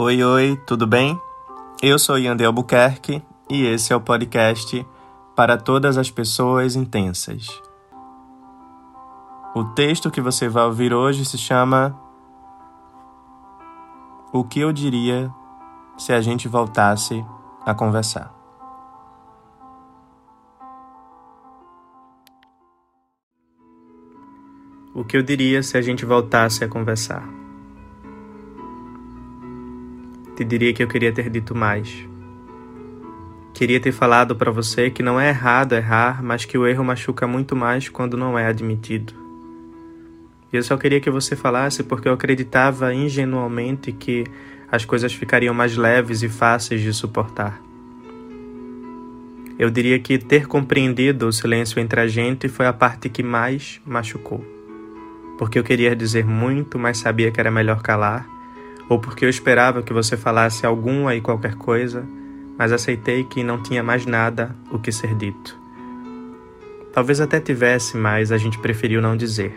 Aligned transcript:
Oi, 0.00 0.22
oi, 0.22 0.56
tudo 0.64 0.86
bem? 0.86 1.20
Eu 1.82 1.98
sou 1.98 2.16
Yandel 2.16 2.46
Albuquerque 2.46 3.20
e 3.50 3.66
esse 3.66 3.92
é 3.92 3.96
o 3.96 4.00
podcast 4.00 4.86
para 5.34 5.58
todas 5.58 5.98
as 5.98 6.08
pessoas 6.08 6.76
intensas. 6.76 7.48
O 9.56 9.64
texto 9.74 10.08
que 10.08 10.20
você 10.20 10.48
vai 10.48 10.62
ouvir 10.66 10.94
hoje 10.94 11.24
se 11.24 11.36
chama 11.36 11.98
O 14.32 14.44
que 14.44 14.60
eu 14.60 14.72
diria 14.72 15.34
se 15.96 16.12
a 16.12 16.20
gente 16.20 16.46
voltasse 16.46 17.26
a 17.66 17.74
conversar. 17.74 18.32
O 24.94 25.02
que 25.02 25.16
eu 25.16 25.24
diria 25.24 25.60
se 25.60 25.76
a 25.76 25.82
gente 25.82 26.06
voltasse 26.06 26.62
a 26.62 26.68
conversar? 26.68 27.47
Te 30.38 30.44
diria 30.44 30.72
que 30.72 30.80
eu 30.80 30.86
queria 30.86 31.10
ter 31.10 31.28
dito 31.28 31.52
mais. 31.52 32.06
Queria 33.52 33.80
ter 33.80 33.90
falado 33.90 34.36
para 34.36 34.52
você 34.52 34.88
que 34.88 35.02
não 35.02 35.20
é 35.20 35.30
errado 35.30 35.72
errar, 35.72 36.22
mas 36.22 36.44
que 36.44 36.56
o 36.56 36.64
erro 36.64 36.84
machuca 36.84 37.26
muito 37.26 37.56
mais 37.56 37.88
quando 37.88 38.16
não 38.16 38.38
é 38.38 38.46
admitido. 38.46 39.12
E 40.52 40.56
eu 40.56 40.62
só 40.62 40.76
queria 40.76 41.00
que 41.00 41.10
você 41.10 41.34
falasse 41.34 41.82
porque 41.82 42.06
eu 42.06 42.12
acreditava 42.12 42.94
ingenuamente 42.94 43.90
que 43.90 44.24
as 44.70 44.84
coisas 44.84 45.12
ficariam 45.12 45.52
mais 45.52 45.76
leves 45.76 46.22
e 46.22 46.28
fáceis 46.28 46.82
de 46.82 46.92
suportar. 46.92 47.60
Eu 49.58 49.70
diria 49.70 49.98
que 49.98 50.18
ter 50.18 50.46
compreendido 50.46 51.26
o 51.26 51.32
silêncio 51.32 51.80
entre 51.80 52.00
a 52.00 52.06
gente 52.06 52.48
foi 52.48 52.66
a 52.66 52.72
parte 52.72 53.08
que 53.08 53.24
mais 53.24 53.80
machucou. 53.84 54.46
Porque 55.36 55.58
eu 55.58 55.64
queria 55.64 55.96
dizer 55.96 56.24
muito, 56.24 56.78
mas 56.78 56.98
sabia 56.98 57.32
que 57.32 57.40
era 57.40 57.50
melhor 57.50 57.82
calar 57.82 58.37
ou 58.88 58.98
porque 58.98 59.24
eu 59.24 59.28
esperava 59.28 59.82
que 59.82 59.92
você 59.92 60.16
falasse 60.16 60.64
alguma 60.64 61.14
e 61.14 61.20
qualquer 61.20 61.54
coisa, 61.54 62.06
mas 62.56 62.72
aceitei 62.72 63.24
que 63.24 63.44
não 63.44 63.62
tinha 63.62 63.82
mais 63.82 64.06
nada 64.06 64.54
o 64.70 64.78
que 64.78 64.90
ser 64.90 65.14
dito. 65.14 65.58
Talvez 66.92 67.20
até 67.20 67.38
tivesse, 67.38 67.96
mas 67.96 68.32
a 68.32 68.38
gente 68.38 68.58
preferiu 68.58 69.00
não 69.00 69.16
dizer. 69.16 69.54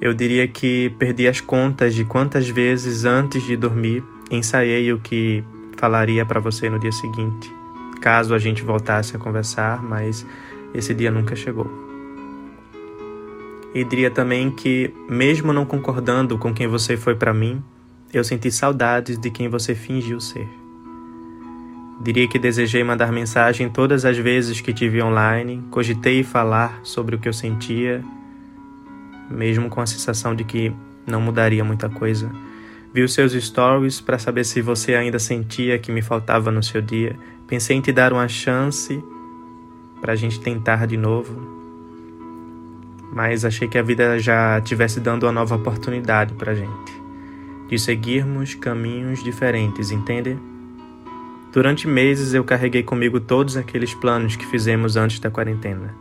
Eu 0.00 0.14
diria 0.14 0.48
que 0.48 0.90
perdi 0.98 1.28
as 1.28 1.40
contas 1.40 1.94
de 1.94 2.04
quantas 2.04 2.48
vezes 2.48 3.04
antes 3.04 3.42
de 3.42 3.56
dormir 3.56 4.02
ensaiei 4.30 4.92
o 4.92 4.98
que 4.98 5.44
falaria 5.76 6.24
para 6.24 6.40
você 6.40 6.70
no 6.70 6.78
dia 6.78 6.92
seguinte, 6.92 7.52
caso 8.00 8.34
a 8.34 8.38
gente 8.38 8.62
voltasse 8.62 9.16
a 9.16 9.18
conversar, 9.18 9.82
mas 9.82 10.26
esse 10.74 10.94
dia 10.94 11.10
nunca 11.10 11.34
chegou. 11.34 11.89
E 13.74 13.84
diria 13.84 14.10
também 14.10 14.50
que, 14.50 14.92
mesmo 15.08 15.52
não 15.52 15.64
concordando 15.64 16.36
com 16.36 16.52
quem 16.52 16.66
você 16.66 16.96
foi 16.96 17.14
para 17.14 17.32
mim, 17.32 17.62
eu 18.12 18.24
senti 18.24 18.50
saudades 18.50 19.18
de 19.18 19.30
quem 19.30 19.48
você 19.48 19.74
fingiu 19.74 20.20
ser. 20.20 20.48
Diria 22.02 22.26
que 22.26 22.38
desejei 22.38 22.82
mandar 22.82 23.12
mensagem 23.12 23.68
todas 23.68 24.04
as 24.04 24.16
vezes 24.16 24.60
que 24.60 24.72
tive 24.72 25.02
online, 25.02 25.62
cogitei 25.70 26.24
falar 26.24 26.80
sobre 26.82 27.14
o 27.14 27.18
que 27.18 27.28
eu 27.28 27.32
sentia, 27.32 28.02
mesmo 29.30 29.68
com 29.68 29.80
a 29.80 29.86
sensação 29.86 30.34
de 30.34 30.42
que 30.42 30.72
não 31.06 31.20
mudaria 31.20 31.62
muita 31.62 31.88
coisa. 31.88 32.30
Vi 32.92 33.02
os 33.02 33.12
seus 33.12 33.32
stories 33.32 34.00
para 34.00 34.18
saber 34.18 34.44
se 34.44 34.60
você 34.60 34.94
ainda 34.94 35.18
sentia 35.18 35.78
que 35.78 35.92
me 35.92 36.02
faltava 36.02 36.50
no 36.50 36.62
seu 36.62 36.82
dia. 36.82 37.16
Pensei 37.46 37.76
em 37.76 37.80
te 37.80 37.92
dar 37.92 38.12
uma 38.12 38.26
chance 38.26 39.00
para 40.00 40.14
a 40.14 40.16
gente 40.16 40.40
tentar 40.40 40.86
de 40.86 40.96
novo, 40.96 41.49
mas 43.12 43.44
achei 43.44 43.68
que 43.68 43.78
a 43.78 43.82
vida 43.82 44.18
já 44.18 44.60
tivesse 44.60 45.00
dando 45.00 45.24
uma 45.24 45.32
nova 45.32 45.56
oportunidade 45.56 46.34
pra 46.34 46.54
gente 46.54 47.00
de 47.70 47.78
seguirmos 47.78 48.56
caminhos 48.56 49.22
diferentes, 49.22 49.92
entende? 49.92 50.36
Durante 51.52 51.86
meses 51.86 52.34
eu 52.34 52.42
carreguei 52.42 52.82
comigo 52.82 53.20
todos 53.20 53.56
aqueles 53.56 53.94
planos 53.94 54.34
que 54.34 54.44
fizemos 54.44 54.96
antes 54.96 55.20
da 55.20 55.30
quarentena. 55.30 55.94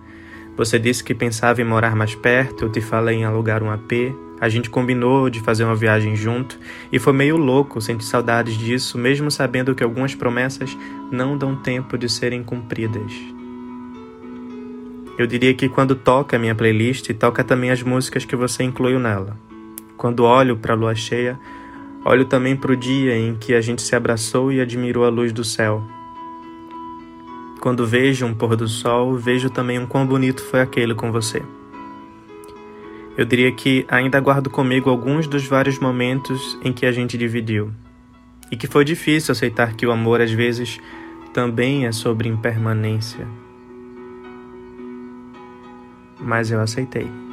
Você 0.58 0.80
disse 0.80 1.04
que 1.04 1.14
pensava 1.14 1.62
em 1.62 1.64
morar 1.64 1.96
mais 1.96 2.16
perto, 2.16 2.66
eu 2.66 2.72
te 2.72 2.82
falei 2.82 3.18
em 3.18 3.24
alugar 3.24 3.62
um 3.62 3.70
AP, 3.70 3.92
a 4.42 4.50
gente 4.50 4.68
combinou 4.68 5.30
de 5.30 5.42
fazer 5.42 5.64
uma 5.64 5.76
viagem 5.76 6.16
junto 6.16 6.58
e 6.92 6.98
foi 6.98 7.14
meio 7.14 7.38
louco 7.38 7.80
sentir 7.80 8.06
saudades 8.06 8.58
disso, 8.58 8.98
mesmo 8.98 9.30
sabendo 9.30 9.76
que 9.76 9.84
algumas 9.84 10.16
promessas 10.16 10.76
não 11.12 11.38
dão 11.38 11.56
tempo 11.56 12.00
de 12.00 12.10
serem 12.10 12.44
cumpridas. 12.44 13.14
Eu 15.20 15.28
diria 15.28 15.54
que 15.54 15.68
quando 15.68 15.96
toca 15.96 16.38
a 16.38 16.40
minha 16.40 16.56
playlist, 16.56 17.14
toca 17.14 17.44
também 17.44 17.72
as 17.72 17.84
músicas 17.84 18.24
que 18.24 18.38
você 18.38 18.64
incluiu 18.64 18.98
nela. 18.98 19.38
Quando 19.98 20.24
olho 20.24 20.56
para 20.56 20.74
a 20.74 20.78
lua 20.78 20.96
cheia, 20.96 21.38
olho 22.06 22.24
também 22.24 22.56
para 22.56 22.72
o 22.72 22.76
dia 22.78 23.18
em 23.18 23.36
que 23.36 23.54
a 23.54 23.60
gente 23.60 23.82
se 23.82 23.94
abraçou 23.94 24.50
e 24.50 24.62
admirou 24.62 25.04
a 25.04 25.10
luz 25.10 25.34
do 25.34 25.44
céu. 25.44 25.84
Quando 27.60 27.86
vejo 27.86 28.26
um 28.26 28.34
pôr 28.34 28.56
do 28.56 28.66
sol, 28.66 29.18
vejo 29.18 29.50
também 29.50 29.78
um 29.78 29.86
quão 29.86 30.08
bonito 30.08 30.42
foi 30.42 30.62
aquele 30.62 30.96
com 30.96 31.12
você. 31.12 31.44
Eu 33.18 33.26
diria 33.26 33.52
que 33.52 33.86
ainda 33.90 34.22
guardo 34.22 34.50
comigo 34.50 34.90
alguns 34.90 35.28
dos 35.28 35.46
vários 35.46 35.78
momentos 35.80 36.58
em 36.64 36.72
que 36.72 36.86
a 36.86 36.94
gente 36.94 37.18
dividiu. 37.18 37.74
E 38.50 38.56
que 38.56 38.68
foi 38.68 38.86
difícil 38.86 39.34
aceitar 39.34 39.74
que 39.74 39.86
o 39.86 39.92
amor 39.92 40.22
às 40.22 40.32
vezes 40.32 40.80
também 41.34 41.86
é 41.86 41.92
sobre 41.92 42.30
impermanência 42.30 43.28
mas 46.20 46.52
eu 46.52 46.60
aceitei. 46.60 47.29